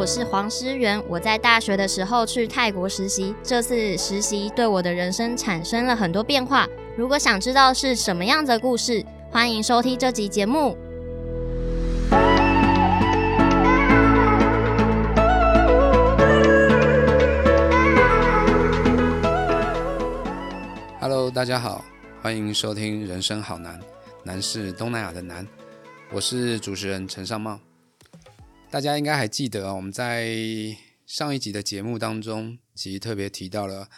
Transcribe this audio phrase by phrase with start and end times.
[0.00, 0.98] 我是黄诗媛。
[1.10, 6.66] 我在大学的时候去泰国实习，这次实习对我的人生产生了很多变化。
[6.96, 10.74] 如果想知道是什么样的故事，欢迎收听这集节目。
[20.98, 21.84] Hello，大家好，
[22.22, 23.78] 欢迎收听《人生好难》，
[24.24, 25.46] 难是东南亚的难。
[26.10, 27.60] 我是主持人陈尚茂。
[28.70, 30.32] 大家应该还记得，我们在
[31.04, 33.88] 上一集的节目当中，其实特别提到了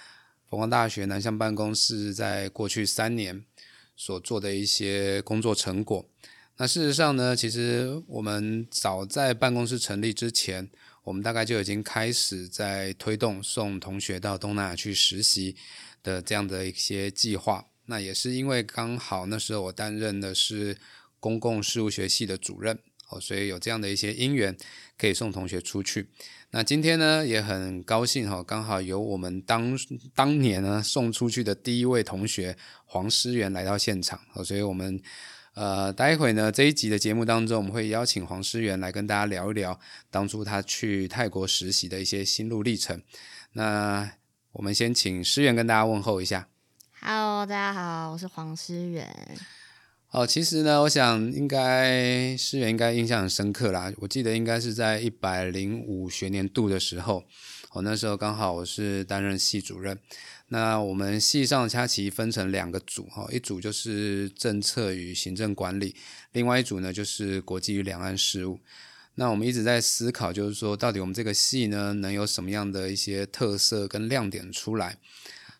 [0.48, 3.44] 凤凰大学南向办公室在过去三年
[3.94, 6.08] 所做的一些工作成果。
[6.56, 10.70] 那事实上呢，其实我们早在办公室成立之前，
[11.04, 15.54] 我们大概就已经开始在推动送同学到东南亚去实习
[16.02, 17.66] 的这样的一些计划。
[17.84, 20.78] 那也是因为刚好那时候我担任的是
[21.20, 22.78] 公共事务学系的主任。
[23.20, 24.56] 所以有这样的一些因缘，
[24.96, 26.08] 可以送同学出去。
[26.50, 29.76] 那今天呢，也很高兴哈，刚好有我们当
[30.14, 34.20] 当年呢送出去的第一位同学黄思源来到现场。
[34.44, 35.00] 所以我们
[35.54, 39.78] 呃，待会呢这一集的节目当中，我们会邀请黄思源来跟大家聊一聊
[40.10, 43.02] 当初他去泰国实习的一些心路历程。
[43.52, 44.12] 那
[44.52, 46.48] 我们先请思源跟大家问候一下。
[47.00, 49.08] Hello，大家好，我是黄思源。
[50.12, 53.90] 哦，其实呢，我想应该诗源应该印象很深刻啦。
[53.96, 57.24] 我记得应该是在一百零五学年度的时候，
[57.70, 59.98] 哦，那时候刚好我是担任系主任。
[60.48, 65.96] 那我们系上恰其分成两个组，哈，一组就是政策与行政管理，
[66.32, 68.60] 另外一组呢就是国际与两岸事务。
[69.14, 74.98] 那我们一直在思考，就是说到底我们这个系呢能有什么样的一些特色跟亮点出来。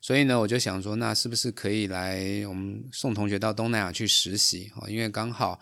[0.03, 4.83] 所以呢，我就想说，那是不是可以来我们送同学到东南亚去实习啊？
[4.89, 5.61] 因为刚好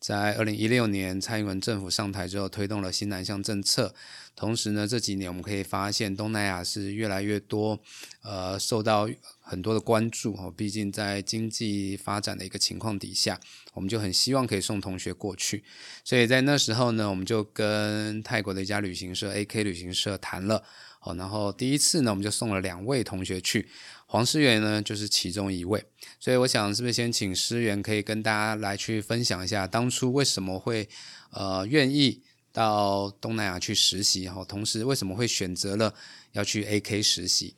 [0.00, 3.94] 在二零一六年蔡英文政府上台之后，推动了新南向政策。
[4.34, 7.78] 同时呢，这几年我们可以发现，东南亚是越来越多
[8.22, 9.06] 呃受到
[9.42, 10.50] 很多的关注哦。
[10.56, 13.38] 毕竟在经济发展的一个情况底下，
[13.74, 15.62] 我们就很希望可以送同学过去。
[16.02, 20.64] 所以在那时候呢，我们就跟泰国的一家旅行社 AK 旅行社谈了。
[21.04, 23.68] 哦，然后第一次呢，我们就送了两位同学去，
[24.06, 25.84] 黄思源呢就是其中一位，
[26.20, 30.88] 所以我想是不是先请思源可以跟大家来去分享一下当初为什么会
[31.30, 35.92] 呃愿意到东南亚去实习，哈，同时为什么会选择了
[36.32, 37.56] 要去 AK 实习？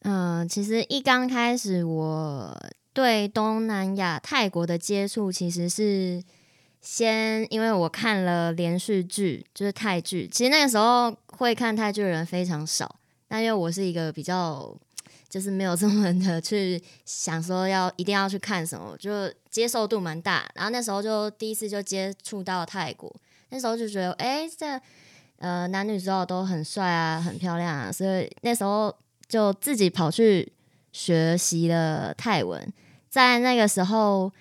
[0.00, 6.22] 嗯，其实一刚开始我对东南亚泰国的接触其实是。
[6.80, 10.28] 先，因为我看了连续剧，就是泰剧。
[10.28, 14.72] 其实那个时候会看泰剧的人非常少，但因为我是一个比较，
[15.28, 20.48] 就是没有这么的去想说要一定要去看什么，就接受度蛮大。
[20.54, 23.12] 然后那时候就第一次就接触到泰国，
[23.48, 24.80] 那时候就觉得，哎，这
[25.38, 30.52] 呃男女主角都很帅啊，很漂亮啊，所以那时候就自己跑去
[30.92, 32.72] 学习了泰文。
[33.10, 34.32] 在那个时候。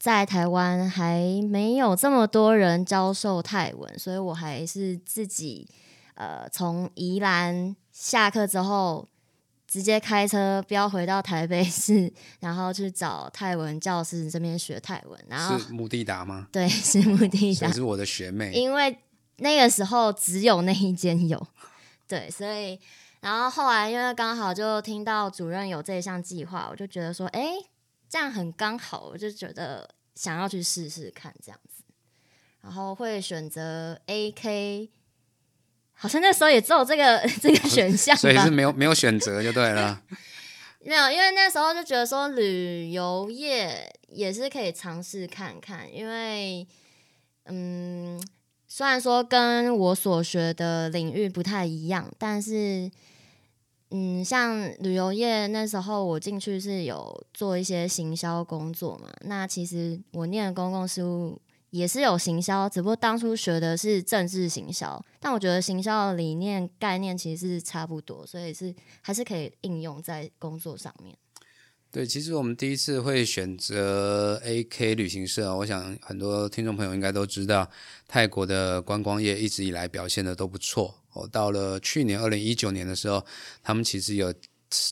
[0.00, 5.68] 在台湾还没有这么多人教授泰文，所以我还是自己
[6.14, 9.06] 呃从宜兰下课之后，
[9.68, 15.20] 直接开车飙回到台北市，然后去找泰文教师这边学泰文。
[15.28, 16.48] 然后是目的达吗？
[16.50, 18.52] 对，是目的达，是我的学妹。
[18.52, 18.96] 因为
[19.36, 21.46] 那个时候只有那一间有，
[22.08, 22.80] 对，所以
[23.20, 27.52] 然后后来因为刚好就听到主任有这一项计划，我就觉得说，哎。
[28.10, 31.84] 这样很刚好，我就觉得想要去试试看这样子，
[32.60, 34.90] 然后会选择 A K，
[35.92, 40.02] 好像那时候也只有这个 这个选项，所以是没有没有选择就对了。
[40.82, 46.66] 没有，因为那时候就觉得说旅游业也是可以尝试看看，因为
[47.44, 48.20] 嗯，
[48.66, 52.90] 虽然说跟我所学的领域不太一样，但是。
[53.90, 59.08] 嗯，像旅游业那时候我进去是有做一些行销工作嘛。
[59.22, 61.40] 那其实我念公共事务
[61.70, 65.04] 也是有行销，只不过当初学的是政治行销。
[65.18, 68.72] 但我觉得行销的理念概念其实是差不多，所以是
[69.02, 71.16] 还是可以应用在工作上面。
[71.90, 77.68] 对，其实我们第一次会选择 AK 旅行社，我想很多听众朋友应该都知道，
[78.06, 80.99] 泰国的观光业一直以来表现的都不错。
[81.12, 83.24] 哦，到了去年二零一九年的时候，
[83.62, 84.32] 他们其实有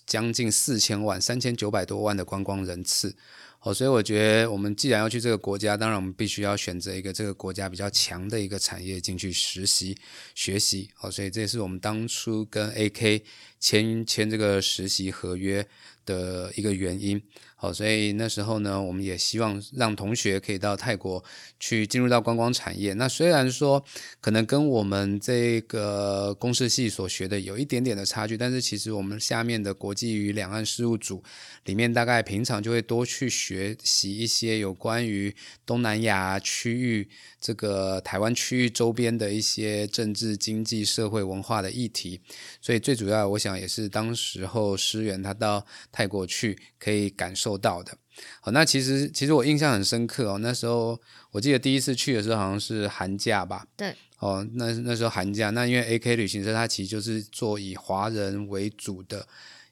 [0.06, 3.14] 将近四千万、三千九百多万的观光人次。
[3.60, 9.98] 哦，所以我觉得我们既然要去这个国家，当然我们必须要选择一个这个国家比较强的一个产业进去实习
[10.34, 10.88] 学习。
[11.00, 13.22] 哦，所以这也是我们当初跟 AK
[13.58, 15.66] 签签这个实习合约
[16.06, 17.20] 的一个原因。
[17.60, 21.25] 好，所以那时候呢，我们也希望让同学可以到泰国
[21.58, 22.93] 去进入到观光产业。
[22.93, 23.84] 那虽然说
[24.20, 31.20] 可能跟我们这个公司系所学的有一点点的差距，但是其实我们下面的国际与两岸事务组
[31.64, 35.34] 里面，大概平常就会多去学习一些有关于
[35.66, 37.08] 东南亚区域
[37.40, 42.20] 这个台湾区域周边的一些政治、经济、社会、文化的议题。
[42.61, 47.47] 所以最主要，我想也是当时候师源他到泰国去可以感受。
[47.48, 47.96] 受到的，
[48.42, 50.38] 好，那其实其实我印象很深刻哦。
[50.38, 51.00] 那时候
[51.30, 59.26] 我记得第一次去的时候好像是寒假吧，对，哦，那那时候寒假，那因为 A K 旅行社它其实就是做以华人为主的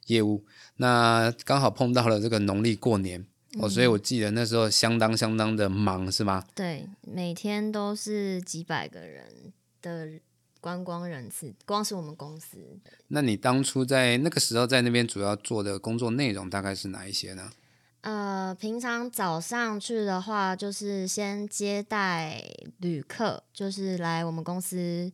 [0.07, 0.43] 业务，
[0.77, 3.27] 那刚好碰到了这个农历过年
[3.61, 6.43] 哦，所以我记得那时候相当相当的忙，是吗？
[6.55, 9.53] 对，每天都是几百个人
[9.83, 10.09] 的
[10.63, 12.57] 观光人次，光是我们公司。
[13.09, 17.51] 那你当初在那个时候在那边主要做的工作内容大概是哪一些呢？
[18.07, 22.41] 呃，平常早上去的话，就是先接待
[22.79, 25.11] 旅客，就是来我们公司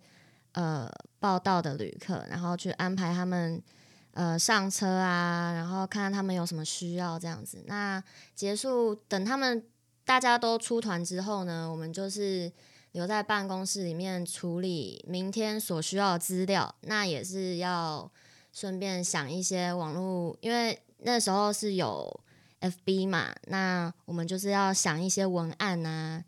[0.52, 3.62] 呃报道的旅客，然后去安排他们
[4.10, 7.64] 呃上车啊，然后看看他们有什么需要这样子。
[7.66, 8.04] 那
[8.34, 9.64] 结束等他们
[10.04, 12.52] 大家都出团之后呢，我们就是
[12.90, 18.12] 留在办公室里面处理明天所需要的资料，那也是要
[18.52, 22.20] 顺便想一些网络，因为那时候是有。
[22.62, 26.22] F B 嘛，那我们就是要想一些文案啊，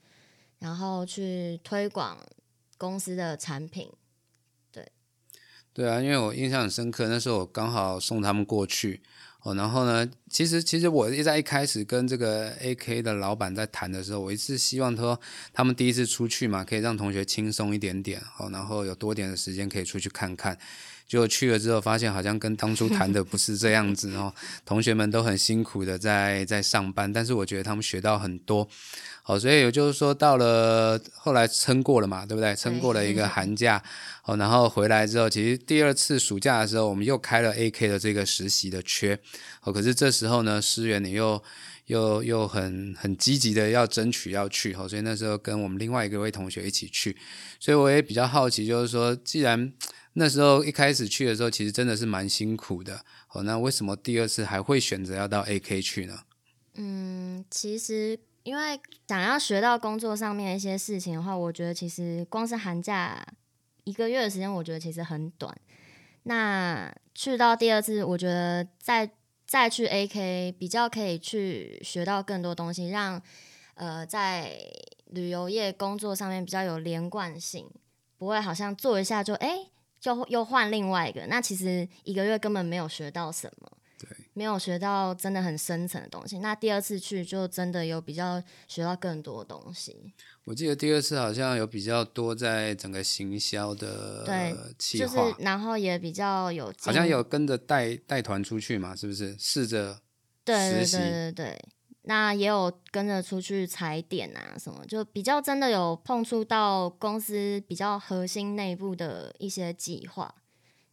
[0.58, 2.18] 然后去推广
[2.76, 3.88] 公司的产品。
[4.72, 4.90] 对，
[5.72, 9.00] 对啊，因为我印象很深刻，那时候我刚好送他们过去
[9.42, 9.54] 哦。
[9.54, 15.20] 然后呢，其实其实我一在一开始跟这个 A K 的老板在谈的时候，我一直希望说
[15.52, 20.58] 他们第一次出去嘛，可以让同学轻松一点点哦，然后有多点的时间可以出去看看。
[21.06, 24.32] 就去了之后，发现好像跟当初谈的不是这样子哦。
[24.64, 28.68] 同学们都很辛苦的在在上班，但是我觉得他们学到很多。
[29.26, 32.54] 好，所以也就是说，到了后来撑过了嘛，对不对？
[32.54, 33.82] 撑过了一个寒假，
[34.24, 39.18] 哦，然后回来之后，其实第二次暑假的时候，我们又开了 AK 的这个实习的缺。
[39.62, 41.42] 哦，可是这时候呢，思源你又
[41.86, 47.16] 又又很很积极的要争取要去，哦，所以那时候跟我们另外一个位同学一起去。
[47.58, 49.72] 所以我也比较好奇，就是说，既然
[50.12, 53.00] 那时候一开始去的时候，其实真的是蛮辛苦的。
[53.32, 56.18] 哦，那为什么第二次还会选择要到 AK 去呢？
[56.74, 63.26] 嗯，其实因为想要学到工作上面一些事情的话，我觉得其实光是寒假
[63.82, 65.52] 一个月的时间，我觉得其实很短。
[66.22, 69.10] 那去到第二次，我觉得再
[69.44, 73.20] 再去 AK 比较可以去学到更多东西，让
[73.74, 74.56] 呃在
[75.06, 77.68] 旅游业工作上面比较有连贯性，
[78.16, 79.66] 不会好像做一下就哎。
[80.00, 83.72] 就又换另外一个，那其实一个月根本没有学到什么，
[84.34, 86.38] 没有学到真的很深层的东西。
[86.40, 90.12] 那第二次去就真的有比较学到更多东西。
[90.44, 94.54] 我记得第二次好像有比较多在整个行销的对，
[94.98, 99.34] 就是然后也比较有，好像有跟着带带团出去嘛，是不是？
[99.38, 100.00] 试着
[100.44, 101.64] 对对对对对。
[102.06, 110.34] 那也有跟着出去踩点啊，什么就比较真的有碰触到公司比较核心内部的一些计划，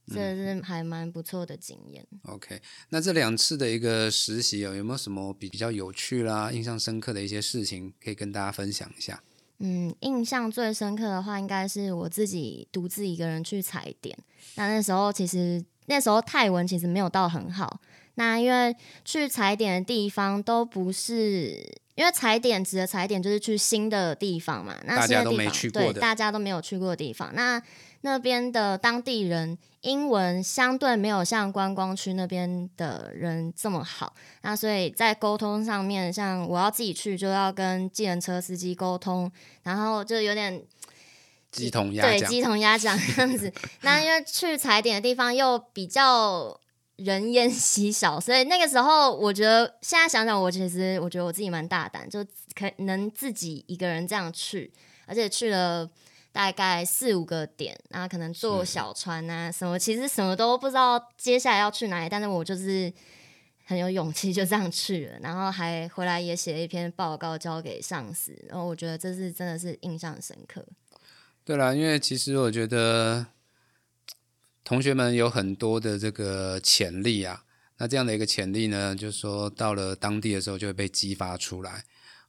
[0.07, 2.05] 这是还蛮不错的经验。
[2.23, 9.21] OK，那这两次的一个实习有有没有什么比较有趣啦、印象深刻的一些事情可以跟大家分享一下？
[9.59, 14.17] 嗯，印象最深刻的话，应该是我自己独自一个人去踩点。
[14.55, 17.79] 那那时候其实那时候泰文其实没有到很好。
[18.15, 18.75] 那因为
[19.05, 21.51] 去踩点的地方都不是，
[21.95, 24.75] 因为踩点指的踩点就是去新的地方嘛。
[24.85, 27.33] 那大家都没去过的，对，大家都没有去过的地方。
[27.33, 27.61] 那
[28.01, 34.13] 那边的当地人英文相对没有像观光区那边的人这么好。
[34.41, 39.31] 那所以在沟通上面，像我要自己去，就要跟计程车司机沟通，
[39.63, 40.63] 然后就有点
[41.51, 43.51] 鸡同鸭对鸡同鸭讲这样子。
[43.81, 46.59] 那因为去踩点的地方又比较。
[46.97, 54.71] 人烟稀少，所以那个时候，我觉得现在想想，我其实我觉得我自己蛮大胆，就可能自己一个人这样去，
[55.07, 55.89] 而且去了
[56.31, 62.91] 大概四五个点，然后可能坐小船啊什么，其实什么都不知道接下来要去哪里，但是我就是
[63.65, 70.65] 很有勇气就这样去了，然后还回来也写了一篇报告交给上司，然后我觉得这是真的是印象深刻。
[71.43, 73.27] 对啦，因为其实我觉得。
[74.63, 77.43] 同学们有很多的这个潜力啊，
[77.77, 81.83] 那这样的一个潜力呢，就是说到了当地的时候就会被激发出来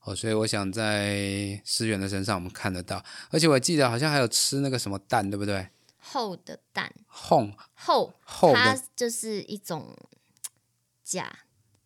[0.04, 5.68] 哦，所以我想在思源的身上我们看得到，而且我记得好像还有吃那个什么蛋，对不对？
[5.98, 9.96] 厚的蛋，厚厚厚它就是一种
[11.04, 11.32] 甲，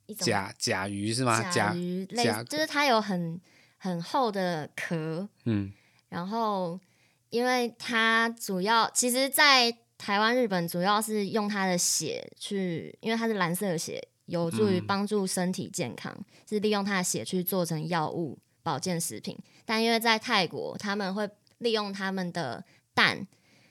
[0.07, 1.43] 一种甲甲鱼是吗？
[1.51, 3.39] 甲鱼类，就是它有很
[3.77, 5.71] 很厚的壳，嗯，
[6.09, 6.81] 然后
[7.29, 16.17] 因为它主要其实，在台湾、日本主要是用它的血去，因为它是蓝色的血，有助于嗯帮助身体健康，
[16.49, 19.37] 是利用它的血去做成药物、保健食品。
[19.65, 21.29] 但因为在泰国，他们会
[21.59, 22.65] 利用他们的
[22.95, 23.27] 蛋，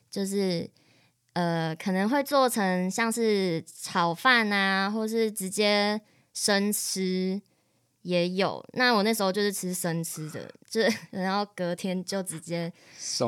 [0.09, 0.69] 就是
[1.33, 6.01] 呃，可能会做成像是炒饭啊，或是直接
[6.33, 7.41] 生吃
[8.01, 8.63] 也有。
[8.73, 12.71] 那我那时候就是吃生吃的，就是 然后隔天就直接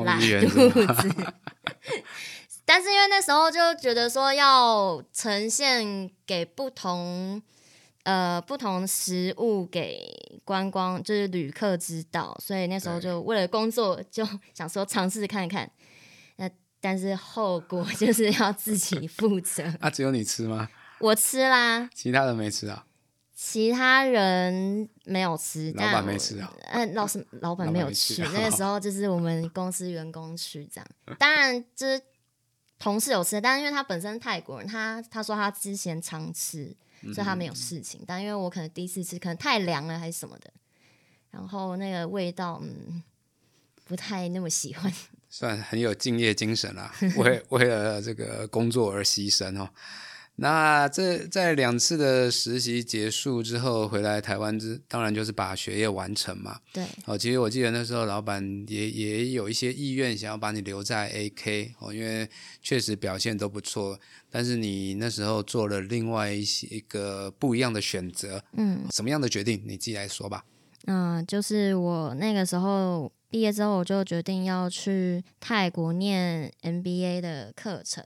[0.04, 1.14] 拉肚子。
[2.68, 7.40] 但是因为那时候就觉得说要呈现给不同
[8.02, 10.06] 呃不同食物给
[10.44, 14.22] 观光就是旅客知道，所以那时候就为了工作就
[14.52, 15.70] 想说尝试看看。
[16.36, 19.64] 那但是后果 就是要自己负责。
[19.80, 20.68] 啊，只有你吃吗？
[21.00, 22.84] 我吃啦，其他人没吃啊？
[23.34, 26.52] 其他人没有吃，老板没吃啊？
[26.72, 30.86] 嗯，老师老板没有吃去，那个时 候就是我们公司员工去这样。
[31.18, 32.02] 当然，就是
[32.78, 36.74] 同事有吃，但是因为他本身泰国人，他他说他之前常吃，
[37.12, 38.02] 所以他没有事情。
[38.06, 40.52] 但因为我可能第一次吃，可能太凉了还是什么的，
[41.30, 43.02] 然后那个味道，嗯，
[43.84, 44.92] 不太那么喜欢。
[45.30, 49.68] 算很有敬业精神啦，为为了这个工作而牺牲哦。
[50.40, 56.60] 那这在两次的实习结束之后回来台湾之，当然就是把学业完成嘛。
[56.72, 62.28] 对，哦，其实我记得那时候老板也也有一些意愿想要把你留在 AK 哦，因为
[62.62, 63.98] 确实表现都不错。
[64.30, 69.60] 但是你那时候做了另外一些一个不一样的选择，嗯什么样的决定？
[69.66, 70.44] 你自己来说吧。
[70.86, 78.04] 嗯、就是我那个时候毕业之后，我就决定要去泰国念 MBA 的课程。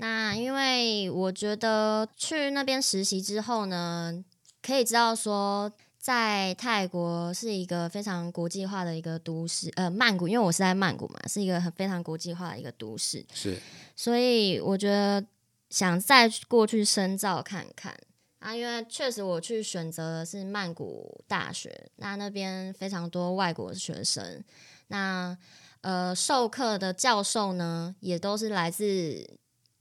[0.00, 4.24] 那因为我觉得去那边实习之后呢，
[4.62, 13.60] 可以知道说，在泰国是一个非常国际化的一个都市，呃，曼谷，因为我是在曼谷嘛，是一个很非常国际化的一个都市，是，
[13.96, 15.26] 所以我觉得
[15.68, 17.92] 想再过去深造看看。
[18.38, 24.44] 啊，因为确实我去选择的是曼谷大学，那那边非常多外国学生，
[24.86, 25.36] 那
[25.80, 29.28] 呃授课的教授呢也都是来自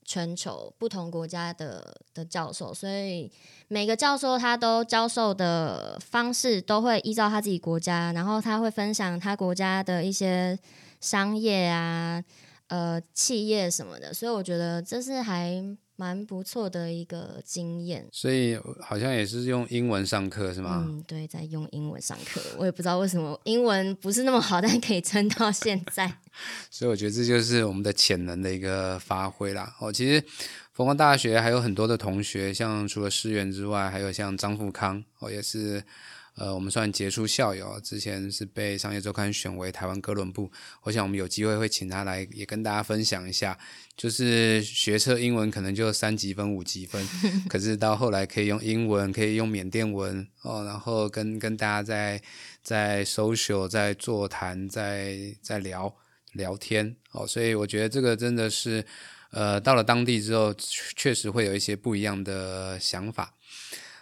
[0.07, 3.31] 全球不同国家的的教授，所以
[3.67, 10.57] 每个教授他都教授的方式都会依照他自己国家，然后他会分享他国家的一些
[10.99, 12.23] 商业啊。
[12.69, 15.63] 呃企业什么的，所以我觉得这是还
[15.97, 18.07] 蛮不错的一个经验。
[18.13, 20.85] 所以好像也是用英文上课是吗？
[20.87, 26.19] 嗯，对，在用英文上课，我也不知道为什么英文不是那么好，但可以撑到现在。
[26.71, 29.75] 所以我觉得这就是我们的潜能的一个发挥啦。
[29.79, 30.23] 哦，其实
[30.71, 35.83] 佛光大学还有很多的同学，像除了师源之外，还有像张富康哦，也是
[36.37, 40.49] 呃我们算杰出校友，之前是被商业周刊选为台湾哥伦布。
[40.83, 43.57] 我想我们有机会会请他来，也跟大家分享一下，
[43.97, 47.05] 就是学测英文可能就三级分、五级分，
[47.49, 52.21] 可是到后来可以用英文，可以用缅甸文哦，然后跟跟大家在
[52.61, 55.93] 在 social 在座谈在在聊。
[56.33, 58.85] 聊天哦，所以我觉得这个真的是，
[59.31, 63.33] 呃，到了当地之后，确确实会有一些不一样的想法。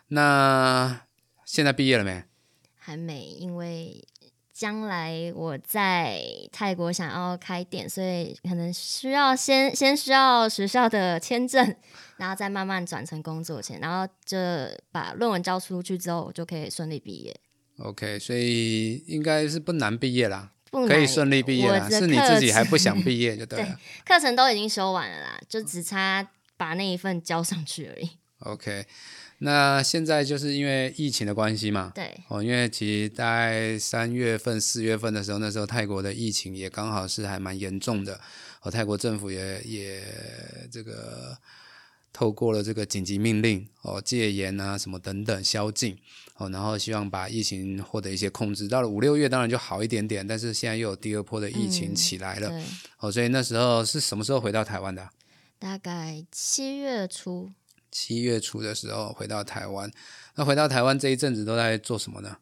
[0.10, 1.00] 那
[1.46, 2.24] 现在毕业了没？
[2.78, 4.04] 还没，因为
[4.54, 6.22] 将来我在
[6.52, 11.76] 泰国想要开店，所以可能需要先先需要学校的签证，
[12.18, 14.38] 然后再慢慢转成工作签，然后就
[14.92, 17.36] 把论文交出去之后，我就可以顺利毕业。
[17.80, 21.90] OK，所以应该是不难毕业啦，不可以顺利毕业啦。
[21.90, 23.78] 是你自己还不想毕业就对了。
[24.08, 26.26] 课程都已经修完了啦，就只差
[26.56, 28.10] 把那一份交上去而已。
[28.40, 28.86] OK，
[29.40, 38.20] 那现在就是因为疫情的关系嘛，对，哦，因为其实大概三月份、四月份的时候，那时候泰国的疫情也刚好是还蛮严重的，
[38.62, 40.04] 哦，泰国政府也也
[40.72, 41.38] 这个
[42.14, 45.98] 透过了这个紧急命令，哦，戒严啊什么等等宵禁，
[46.38, 48.70] 哦，然后希望把疫情获得一些控制。
[48.70, 52.64] 到了五六月当然就好一点点，但是现在又有第二波的疫情嗯起来了，对，
[53.00, 55.12] 哦，所以那时候是什么时候回到台湾的啊、
[55.60, 57.52] 大概七月初，
[57.98, 59.90] 七月初的时候回到台湾，
[60.36, 62.36] 那回到台湾这一阵子都在做什么呢？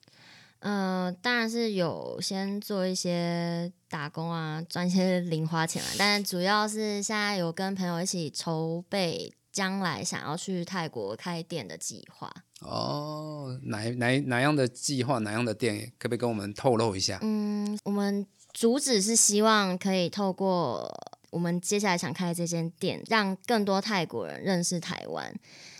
[0.61, 12.33] 呃，当然是有先做一些打工啊，赚一些零花钱啊，但是主要是现在有跟朋友一起筹备将来想要去泰国开店的计划。
[12.61, 17.19] 哦，哪哪哪样的计划，哪样的店，可不可以跟我们透露一下？
[17.21, 20.91] 嗯，我们主旨是希望可以透过
[21.33, 25.33] 我们接下来想开的这间店，让更多泰国人认识台湾。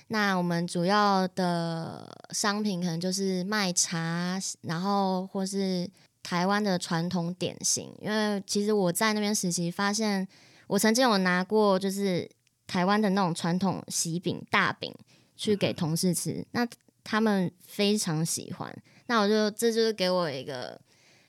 [0.08, 5.90] 那我们主要的商品可能就是卖茶，然后或是
[6.22, 7.94] 台湾的传统点心。
[8.02, 10.28] 因为其实我在那边实习，发现
[10.68, 12.30] 我曾经有拿过就是
[12.68, 14.94] 台湾的那种传统喜饼大饼
[15.36, 16.68] 去给同事吃，那
[17.04, 18.76] 他们非常喜欢。
[19.08, 20.80] 那我就这就是给我一个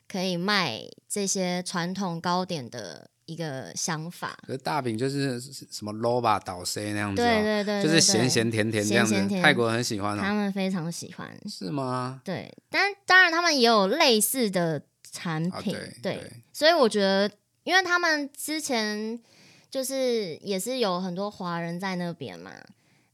[0.08, 4.36] 可以卖这些传统糕点的一个想法。
[4.46, 11.30] 可是大饼就是什么 low 吧倒 C 那样子、哦，对对对，就是咸咸甜甜这样子，咸咸甜泰国人很喜欢哦，他们非常喜欢。
[11.48, 12.20] 是吗？
[12.24, 17.30] 对，但当然他们也有类似的产啊，品，对对，所以我觉得，
[17.62, 19.18] 因为他们之前
[19.70, 22.50] 就是也是有很多华人在那边嘛，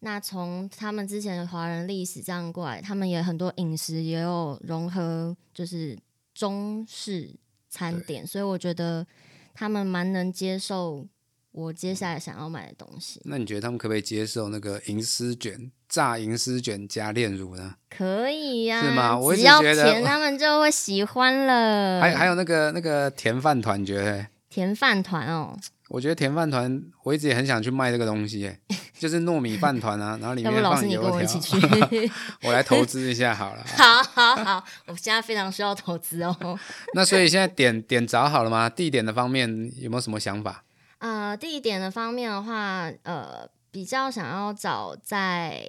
[0.00, 5.98] 那从他们之前的华人历史这样过来，他们也很多饮食也有融合，就是
[6.34, 7.30] 中式
[7.68, 9.06] 餐点，所以我觉得
[9.54, 11.06] 他们蛮能接受
[11.52, 13.20] 我接下来想要买的东西。
[13.24, 17.74] 那你觉得他们可不可以接受那个银丝卷炸银丝卷加炼乳呢？
[17.88, 22.00] 可以呀、是吗我只要甜，他们就会喜欢了。
[22.00, 24.26] 还还有那个那个甜饭团，你觉得？
[24.48, 25.56] 甜饭团哦，
[25.90, 28.56] 我觉得甜饭团，我一直也很想去卖这个东西，哎，
[28.96, 32.10] 就是糯米饭团啊，然后里面放油你跟我一起条，去？
[32.46, 33.64] 我来投资一下好了。
[33.76, 36.58] 好好好，我现在非常需要投资哦。
[36.94, 38.70] 那所以现在点点找好了吗？
[38.70, 40.64] 地点的方面有没有什么想法？
[40.98, 45.64] 呃，地点的方面的话，呃，比较想要找在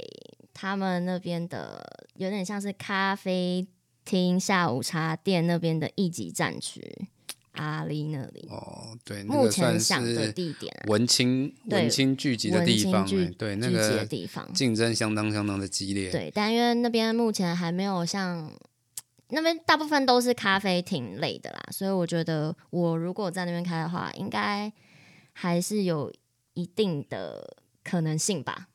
[0.54, 1.84] 他们那边的，
[2.16, 3.66] 有点像是咖啡
[4.06, 7.08] 厅、下午茶店那边的一级战区，
[7.62, 8.48] 阿里那里。
[8.50, 14.52] 哦，对，那目前想的是地点啊，文青文青聚集的地方，青聚哎对，那个地方。
[14.54, 16.10] 竞争相当相当的激烈。
[16.12, 18.52] 对，但因为那边目前还没有像
[19.30, 24.72] 那边大部分都是咖啡厅类的啦，所以我觉得我如果在那边开的话，应该
[25.34, 26.12] 还是有
[26.54, 28.68] 一定的可能性吧。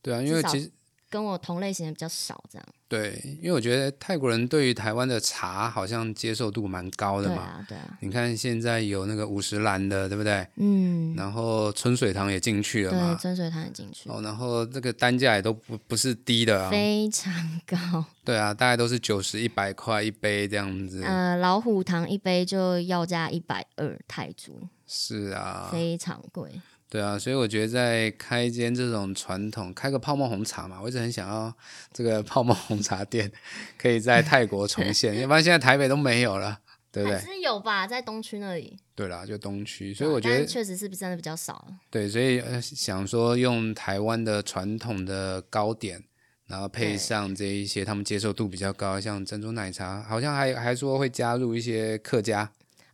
[0.00, 0.70] 对啊，因为其实
[1.10, 7.36] 跟我同类型的比较少，这样对，因为我觉得泰国人对于台湾的茶好像接受度蛮高的嘛。
[7.36, 10.44] 对啊，对啊，你看现在有那个五十兰的，对不对？
[10.56, 13.14] 嗯，然后春水堂也进去了对，嘛。
[13.14, 16.68] 真水堂也进去，哦，然后这个单价也都不不是低的啊。
[16.68, 17.32] 非常
[17.64, 18.04] 高。
[18.26, 21.04] 对啊，大概都是九十、一百块一杯这样子。
[21.04, 24.50] 呃，老虎堂一杯就要价一百二泰铢，
[24.84, 26.60] 是啊，非常贵。
[26.90, 31.54] 对啊，所以我觉得在开一间这种传统，开个泡沫红茶嘛，我一直很想要
[31.92, 33.30] 这个泡沫红茶店
[33.78, 36.58] 可以在泰国重现，要不然现在台北都没有了，
[36.90, 37.34] 对不还对？
[37.34, 41.64] 是有吧，在东区那里，对啦，就东区，所以我觉得确实是真的比较少。
[41.90, 46.02] 对，所以呃想说用台湾的传统的糕点，
[46.48, 52.50] 然后配上这一些他们接受度比较高，像珍珠奶茶，好像还还说会加入一些客家，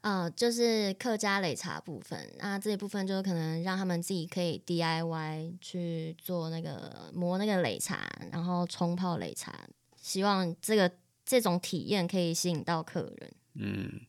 [0.06, 9.52] 呃，就是客家擂茶部分，那这一部分就是可能让他们自己可以 DIY 去做那个磨那个擂茶，然后冲泡擂茶，
[10.00, 10.88] 希望这个
[11.24, 13.32] 这种体验可以吸引到客人。
[13.54, 14.00] 嗯，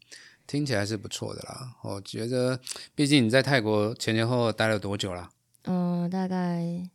[0.46, 1.76] 听起来是不错的啦。
[1.82, 2.60] 我觉得，
[2.94, 5.32] 毕竟你在泰国前前后后待了多久啦？
[5.64, 6.88] 嗯、大概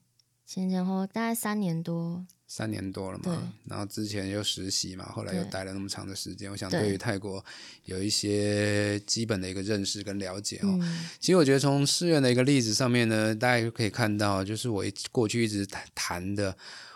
[0.47, 6.83] 前前后大概三年多，三年多了嘛，然后之前又实习嘛，后来又待了那么长的时间，我想对。
[6.83, 7.43] 对于泰国
[7.87, 10.69] 有一些基本的一个认识跟了解哦。
[10.83, 16.55] 嗯，其实我觉得从寺院的一个例子上面呢，大家就可以看到，就是我一过去一直谈谈的，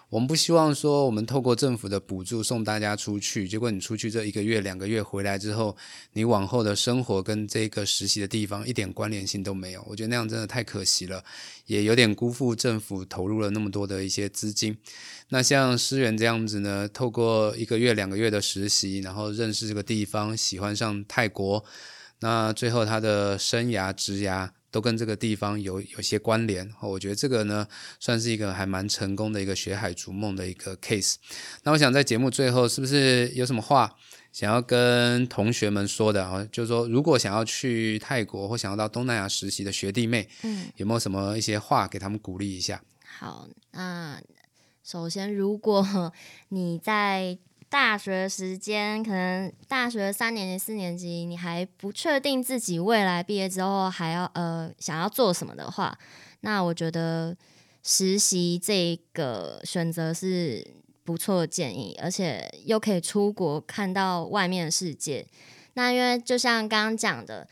[0.08, 5.76] 我们不希望说我们透过政府的补助送大家出去，结果你出去这一个月、两个月回来之后，
[6.12, 11.24] 你往后的生活跟这个实习的地方一点关联性都没有，我觉得那样真的太可惜了，
[11.66, 14.76] 也有点辜负政府投入了那么多的一些资金。
[15.30, 21.64] 那像诗源这样子呢，透过一个月、两个月的实习，然后认识这个地方，喜欢上泰国，
[22.20, 26.70] 那最后他的生涯、职涯都跟这个地方有有些关联。
[26.80, 27.66] 哦我觉得这个呢，
[27.98, 31.14] 算是一个还蛮成功的一个学海逐梦的一个 case。
[31.62, 33.96] 那我想在节目最后，是不是有什么话
[34.32, 36.46] 想要跟同学们说的啊？
[36.52, 42.82] 就是说，如果想要去泰国或想要到东南亚实习的学弟妹，嗯，有没有什么一些话给他们鼓励一下？
[43.18, 44.20] 好，那
[44.84, 46.12] 首先，如果
[46.50, 55.98] 你在大学时间，可能大学三年级、四年级，你还不确定自己未来毕业之后还要呃想要做什么的话，
[56.40, 57.36] 那我觉得
[57.82, 60.66] 实习这个选择是
[61.04, 65.26] 不错的建议，而且又可以出国看到外面的世界。
[65.74, 67.46] 那因为就像刚刚讲的，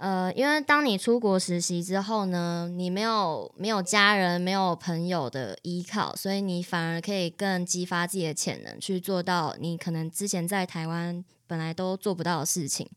[0.00, 12.88] 呃，因为当你出国实习之后呢，你没有没有家人、没有朋友的依靠，所以你反而可以更激发自己的潜能，去做到你可能之前在台湾本来都做不到的事情。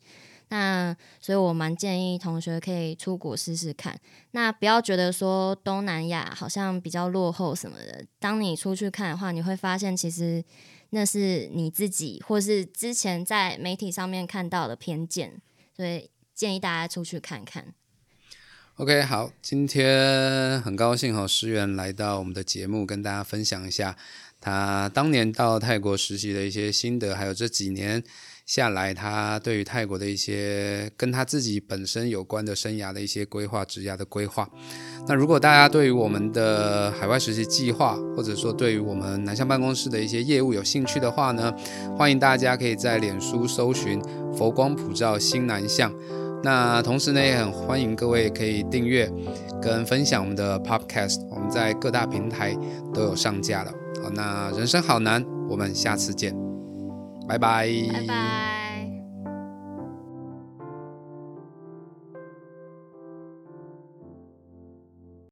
[0.47, 3.99] 那所以我蛮建议同学可以出国试试看。
[4.31, 10.41] 那不要觉得说东南亚好像比较落后什么的，当你出去看的话，你会发现其实
[10.91, 15.41] 那是你自己或是之前在媒体上面看到的偏见，
[15.75, 17.73] 所以建议大家出去看看。
[18.77, 23.95] OK，好，今天很高兴哈，诗源来到我们的节目，跟大家分享一下
[24.41, 28.03] 他当年到泰国实习的一些心得，还有这几年
[28.47, 34.49] 下来他对于泰国的一些跟他自己本身有关的生涯的一些规划、职涯的规划。
[35.07, 41.53] 那如果大家对于我们的海外实习计划，或者说对于我们南向办公室的一些业务有兴趣的话呢，
[41.95, 44.01] 欢迎大家可以在脸书搜寻
[44.35, 45.93] 佛光普照新南向。
[46.43, 49.09] 那同时呢，也很欢迎各位可以订阅
[49.61, 52.53] 跟分享我们的 Podcast，我们在各大平台
[52.93, 53.71] 都有上架了。
[54.03, 56.35] 好，那人生好难，我们下次见，
[57.27, 57.69] 拜拜，